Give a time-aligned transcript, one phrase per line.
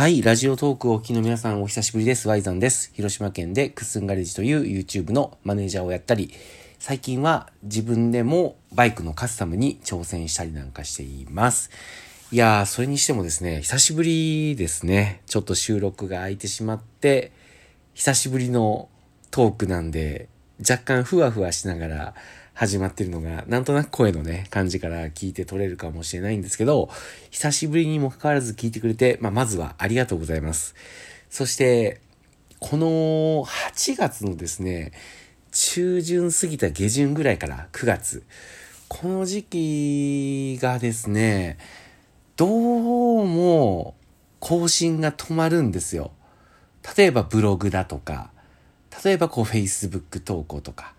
[0.00, 0.22] はい。
[0.22, 2.26] ラジオトークをお聞きの皆さんお久しぶりです。
[2.26, 2.90] ワイザンです。
[2.94, 6.32] 広島県でクッスンガレージという YouTube のマネージャーをやったり、
[6.78, 11.68] 最近は自分でもバイクのカスタムに挑戦したりなんかしています。
[12.32, 15.20] いやー、それにしてもですね、久しぶりですね。
[15.26, 17.30] ちょっと収録が空いてしまって、
[17.92, 18.88] 久しぶりの
[19.30, 20.30] トークなんで、
[20.60, 22.14] 若干ふわふわしながら
[22.54, 26.90] 始まってるのが、なんとなく声のね、感じから聞いて取れるかもしれないんですけど、
[27.30, 30.74] 久しぶりにもかかわらず聞いてくれて、まあ、まずはありがとうございます。
[31.30, 32.00] そして、
[32.58, 32.86] この
[33.46, 34.92] 8月のですね、
[35.52, 38.22] 中旬過ぎた下旬ぐらいから9月、
[38.88, 41.56] この時期がですね、
[42.36, 43.94] どうも
[44.40, 46.12] 更新が止まるんですよ。
[46.96, 48.30] 例えばブログだとか、
[49.04, 50.94] 例えばこう Facebook 投稿とか、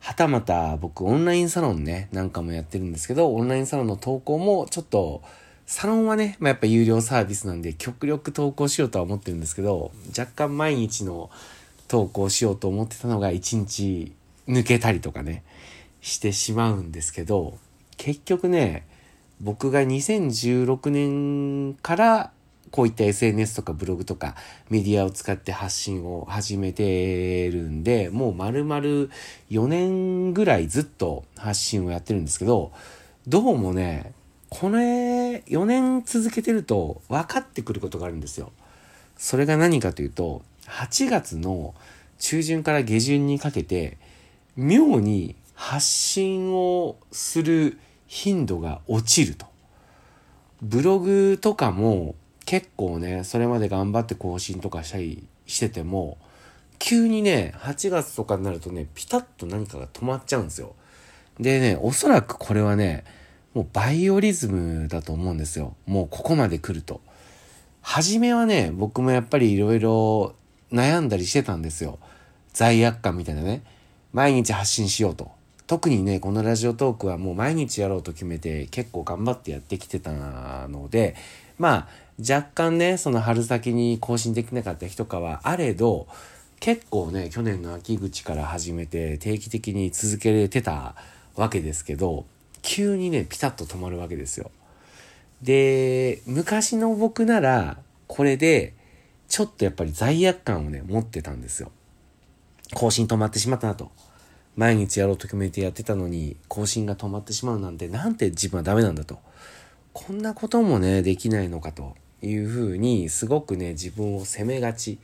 [0.00, 5.22] はたまた僕オンラインサロンね、なんかもやってるんですけど、オンラインサロンの投稿もちょっと、
[5.66, 11.28] サロンはね、まあ、やっぱ有料サービスなんで極力投稿しようとは思ってるんですけど、若干毎日の
[11.88, 14.12] 投稿しようと思ってたのが1日
[14.46, 15.42] 抜けたりとかね、
[16.00, 17.58] してしまうんですけど、
[17.96, 18.86] 結局ね、
[19.40, 22.32] 僕が2016年から
[22.70, 24.34] こういった SNS とかブログとか
[24.68, 28.80] メディアを使って発信を始めてるんで、もう丸々
[29.50, 32.72] 4年ぐらいずっと発信をやってるんですけど、
[33.26, 34.12] どうもね、
[34.48, 38.52] これ4年続けてると分かってくることがあるんですよ。
[39.16, 41.74] それが何かというと、8月の
[42.18, 43.98] 中旬から下旬にかけて、
[44.56, 49.46] 妙に発信をする頻度が落ちると。
[50.62, 52.14] ブログとかも
[52.46, 56.16] 結構ね、それまで頑張って更新とかしたりしてても、
[56.78, 60.74] 急にね、8月とかになるとね、ピタッと何かが止まっちゃうんですよ。
[61.40, 63.04] でね、おそらくこれはね、
[63.52, 65.74] もうバイオリズムだと思うんですよ。
[65.86, 67.00] もうここまで来ると。
[67.82, 70.34] 初めはね、僕もやっぱり色々
[70.72, 71.98] 悩んだりしてたんですよ。
[72.52, 73.62] 罪悪感みたいなね。
[74.12, 75.30] 毎日発信しようと。
[75.66, 80.12] 特にね、このラジオトークはもう毎日やろうと決めて結構頑張ってやってきてた
[80.68, 81.16] ので、
[81.58, 86.06] まあ、若干ね、その春先に更新できなかった日とかはあれど、
[86.60, 90.94] 結構ね、去年の秋口から始めて定期的に続けれてた
[91.34, 92.24] わけですけど、
[92.62, 94.50] 急にね、ピタッと止まるわけですよ。
[95.42, 98.74] で、昔の僕なら、これで、
[99.28, 101.70] ちょっとやっぱり罪悪感をね、持ってたんですよ。
[102.74, 103.90] 更新止まってしまったなと。
[104.56, 109.18] 毎日やろうと決めてやってたのに、更新が止まってしまうなんて、なんて自分はダメなんだと。
[109.98, 111.96] こんなこともね、できないのかと。
[112.22, 114.98] いうふうにすごくね自分を責めがち、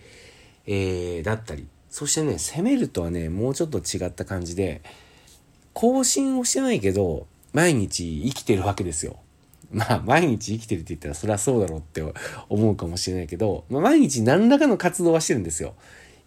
[0.66, 4.82] えー、だったりそしてね責めるとはねもうちょっと違った感じで
[5.72, 9.16] 更新をしてないけど毎日生きてるわけですよ。
[9.70, 12.02] まあ毎日生きてるって言ったらそりゃそうだろうって
[12.48, 15.74] 思うかもしれないけど、まあ、毎日何らかの活動はしてるんですよ。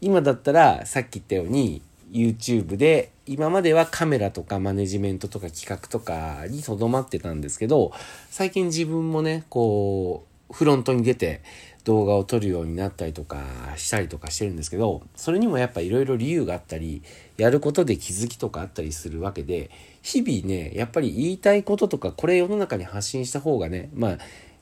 [0.02, 1.82] 今だったらさっき言ったように
[2.16, 7.92] YouTube で今まではカメラとかマネジメントとか企画とかにとどまってたんですけど
[8.30, 11.42] 最近自分もねこうフロントに出て
[11.86, 13.44] 動画を撮るようになったりとか
[13.78, 17.03] したりとかしてるんですけど、それにもやっぱいろいろ理由があったり、
[17.38, 19.70] やることで気づきとかあったりするわけで、
[20.02, 24.18] 日々ね、やっぱり言いたいこととか、これ世の中に発信した方がね、まあ、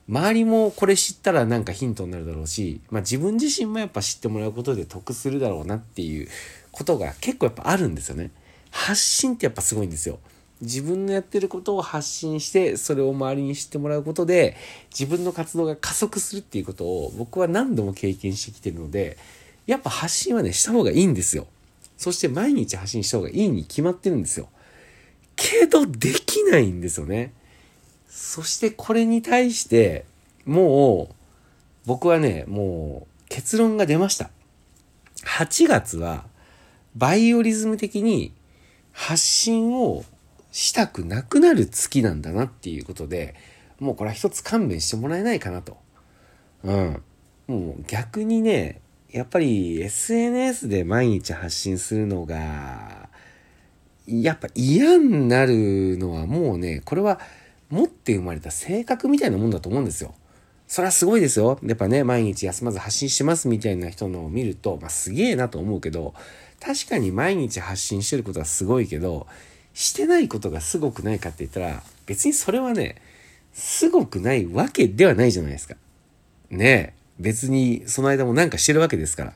[0.06, 6.28] 周りもこれ知ったらなんかヒントになるだろうし、まあ自分自身もやっぱ知ってもらうことで得するだろうなっていう
[6.74, 8.30] ことが結構やっぱあるんですよね。
[8.70, 10.18] 発信ってやっぱすごいんですよ。
[10.60, 14.56] 自分のやってることを発信してそれを周りに知ってもらうことで
[14.90, 19.18] 自分の活動が加速するっていうことを僕は何度も経験してきてるので
[19.66, 21.46] やっぱ発信はねした方がいいんですよ
[21.96, 24.48] そして毎日発信した方がいいに決まってるんですよ
[25.36, 27.32] けどできないんですよね
[28.08, 30.04] そしてこれに対して
[30.46, 31.14] もう
[31.86, 34.30] 僕はねもう結論が出ました
[35.26, 36.24] 8月は
[36.94, 38.32] バイオリズム的に
[38.92, 40.04] 発信を
[40.52, 43.34] したくなくなる月なんだなっていうことで、
[43.80, 45.76] もうこれは一つ勘弁してもらえないかなと。
[46.62, 47.02] うん。
[47.46, 48.80] もう逆にね、
[49.10, 53.08] やっぱり SNS で毎日発信するのが、
[54.06, 57.20] やっぱ嫌になるのはもうね、これは
[57.70, 60.14] 持って生まれた性格みたいなもんだと思うんですよ。
[60.66, 61.58] それはすごいですよ。
[61.62, 66.14] やっぱね、毎日休まず発信しますみたいな人のを見ると、まあすげえなと思うけど、
[66.64, 69.26] 確かに毎日発信してることはすごいけど、
[69.74, 72.96] してないことがすごくないかって言ったら、別にそれはね、
[73.52, 75.76] すごくないわけではないじゃないですか。
[76.50, 77.04] ねえ。
[77.20, 79.32] 別にその間もなんかしてるわけですから。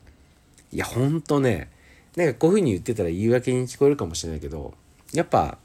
[0.73, 1.69] いや、ほんとね、
[2.17, 4.73] なんかこういう風に言ってたら言い訳に聞こえるかもしれないけど、
[5.13, 5.59] やっぱ、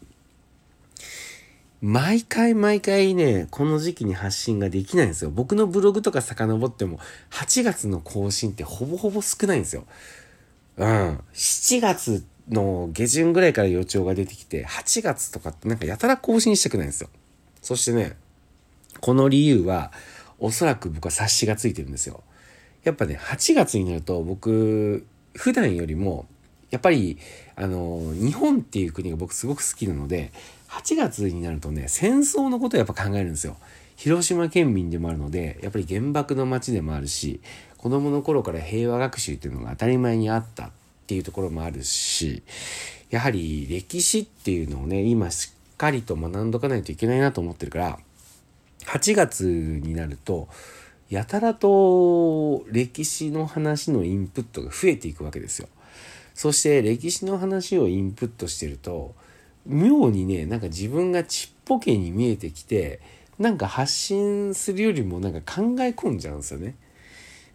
[1.81, 5.31] 毎回毎回ね、この時期に発信ができないんですよ。
[5.31, 6.99] 僕のブログとか遡っても、
[7.31, 9.85] 8月の更新ってほぼほぼ少ないんですよ。
[10.77, 11.19] うん。
[11.33, 17.09] 7月の下旬ぐらいから予兆が出てきて、8月とかってなんかやたら更新したくないんですよ。
[17.61, 18.17] そしてね、
[18.99, 19.91] この理由は、
[20.39, 22.23] おそらく僕は察しがついてるんですよ。
[22.83, 25.05] やっぱね、8月になると僕、
[25.35, 26.25] 普段よりも、
[26.69, 27.17] やっぱり、
[27.55, 30.31] あの、日本っていう国が僕すごく好きなので、
[30.69, 33.57] 8月になるとね、戦争のことをやっぱ考えるんですよ。
[33.95, 37.39] 広島県民でもあるので、やっぱり原爆の街でもあるし、
[37.83, 40.71] 子供の頃から平和学習っていうのが当たり前にあったっ
[41.05, 42.41] ていうところもあるし、
[43.09, 47.99] やはり歴史っていうのをね、今しっかりと学んどかないといけないなと思ってるから、
[48.85, 50.47] 8月になると、
[51.09, 55.67] やたらと歴史の話のインプットが増えていくわけですよ。
[56.33, 59.13] そして歴史の話をインプットしてると、
[59.65, 63.01] 妙にね、なんか自分がちっぽけに見えてきて、
[63.39, 66.75] なんか発信するよりもなんか考え込んじゃうんですよね。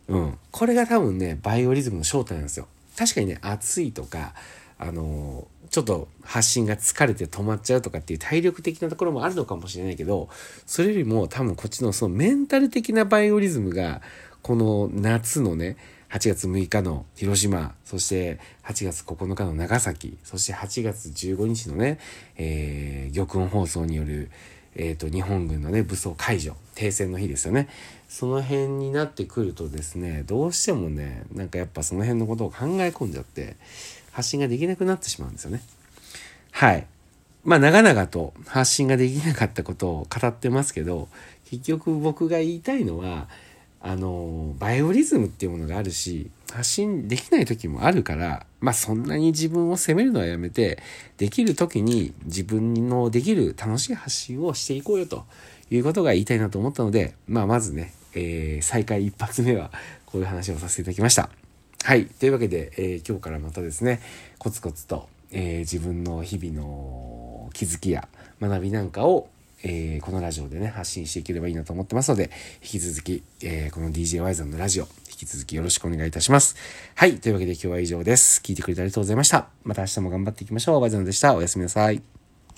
[0.09, 0.39] うん。
[0.51, 2.67] これが多分ね、バイオリズムの正体なんですよ。
[2.97, 4.35] 確かにね、暑いとか、
[4.81, 10.29] あのちょっと発信が疲れて止まっちゃうとかっていう体力的なところもあるのかもしれないけど、
[10.67, 14.01] それよりも多分こっちのそのメンタル的なバイオリズムが、
[14.43, 15.77] この夏のね、
[16.11, 21.99] 8月6日の広島、そして8月9日の長崎、そして8月15日のね、
[22.37, 24.31] えー、玉音放送による、
[24.79, 27.69] え、ー、と、日本軍のね、武装解除、停戦の日ですよね。
[28.09, 33.57] その辺になってくるとですね、どうしてもね、なんかやっぱその辺のことを考え込んじゃって、
[34.13, 35.61] 発信ができなくなってしまうんですよね。
[36.53, 36.87] はい。
[37.45, 41.09] まあ、長々と発信ができなかったことを語ってますけど、
[41.51, 43.29] 結局僕が言いたいのは、
[43.81, 50.83] あの、バイオリズムっていうものがあるし、発信できない時もあるから、まあそんなに自分を責めるのはやめて、
[51.17, 55.25] できる時に自分のできる楽しい発信をしていこうよと
[55.71, 59.71] いうことが言いたいなと思ったので、まあまずね、えー、再開一発目は
[60.06, 61.31] こういう話をさせていただきました。
[61.85, 62.06] はい。
[62.06, 64.00] というわけで、えー、今日からまたですね、
[64.39, 68.09] コツコツと、えー、自分の日々の気づきや
[68.41, 69.29] 学びなんかを
[69.63, 72.31] えー、このラジオでね、発信していければいいなと思ってますので、
[72.63, 76.57] 引き続き、えー、この DJY さんのラジオ、引き続きよろしくお願いいたします。
[76.95, 77.19] はい。
[77.19, 78.41] というわけで今日は以上です。
[78.43, 79.49] 聞いてくれてありがとうございました。
[79.65, 80.81] また明日も頑張っていきましょう。
[80.81, 81.35] ワイザンでした。
[81.35, 82.18] おやすみなさい。